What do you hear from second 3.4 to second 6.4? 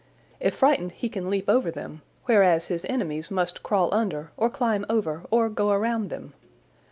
crawl under or climb over or go around them.